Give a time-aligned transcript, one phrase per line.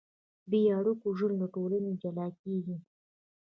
[0.49, 2.75] بېاړیکو ژوند له ټولنې جلا کېږي.